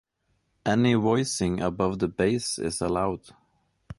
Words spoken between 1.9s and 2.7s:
the bass